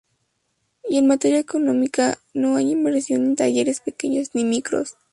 Y 0.89 0.97
en 0.97 1.05
materia 1.05 1.37
económica 1.37 2.17
no 2.33 2.55
hay 2.55 2.71
inversión 2.71 3.23
en 3.23 3.35
talleres 3.35 3.81
pequeños 3.81 4.31
ni 4.33 4.43
micros. 4.43 4.95